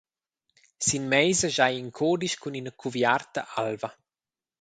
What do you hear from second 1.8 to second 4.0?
in cudisch cun ina cuviarta alva.